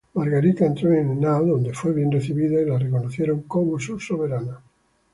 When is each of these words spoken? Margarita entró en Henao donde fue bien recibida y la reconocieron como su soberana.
Margarita 0.15 0.65
entró 0.65 0.91
en 0.95 1.11
Henao 1.11 1.45
donde 1.45 1.73
fue 1.75 1.93
bien 1.93 2.11
recibida 2.11 2.59
y 2.59 2.65
la 2.65 2.79
reconocieron 2.79 3.43
como 3.43 3.79
su 3.79 3.99
soberana. 3.99 4.59